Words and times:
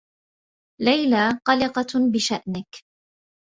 ليلى 0.81 1.39
قلقة 1.45 2.09
بشأنك. 2.11 2.85